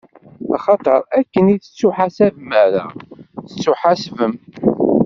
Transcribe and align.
Axaṭer 0.55 0.99
akken 1.19 1.45
i 1.55 1.57
tettḥasabem 1.57 2.49
ara 2.63 2.83
tettuḥasbem. 3.49 4.33